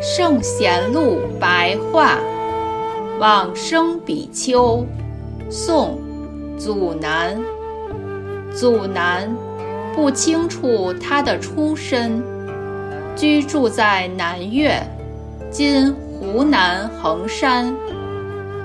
[0.00, 2.18] 圣贤录白话，
[3.18, 4.84] 往生比丘，
[5.50, 5.98] 宋，
[6.58, 7.38] 祖南。
[8.54, 9.34] 祖南
[9.94, 12.22] 不清楚他的出身，
[13.14, 14.82] 居住在南岳，
[15.50, 17.74] 今湖南衡山。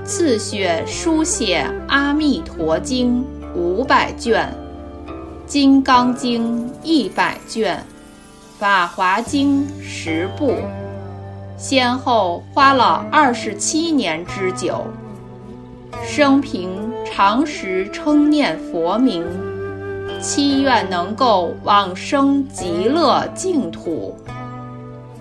[0.04, 3.22] 自学书写《阿弥陀经》
[3.54, 4.52] 五百卷，
[5.46, 7.76] 《金刚经》一百卷，
[8.58, 10.54] 《法华经》十部，
[11.62, 14.84] 先后花了二十七年之久。
[16.04, 19.24] 生平常时称念佛名，
[20.20, 24.16] 祈愿能够往生极乐净土。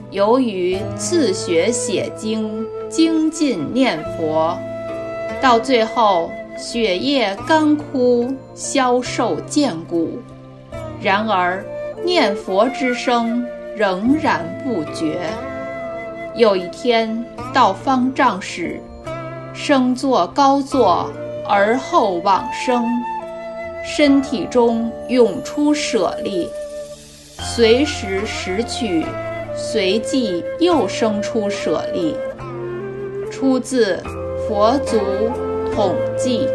[0.09, 4.57] 由于自学写经，精进念佛。
[5.43, 10.17] 到最后，血液干枯，消瘦见骨。
[11.03, 11.63] 然而，
[12.03, 13.45] 念佛之声
[13.77, 15.19] 仍然不绝。
[16.35, 18.79] 有一天，到方丈时，
[19.53, 21.09] 升座高坐，
[21.47, 22.85] 而后往生，
[23.83, 26.49] 身体中涌出舍利，
[27.37, 29.05] 随时拾取，
[29.55, 32.15] 随即又生出舍利。
[33.29, 34.01] 出自。
[34.47, 34.97] 佛祖
[35.73, 36.45] 统计。